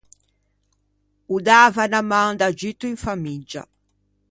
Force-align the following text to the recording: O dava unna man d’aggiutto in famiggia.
O 1.35 1.35
dava 1.49 1.81
unna 1.87 2.01
man 2.11 2.31
d’aggiutto 2.39 2.85
in 2.93 2.97
famiggia. 3.05 3.63